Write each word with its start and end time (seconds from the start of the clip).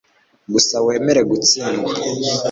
gusa 0.53 0.75
wemere 0.85 1.21
gutsindwa 1.29 1.91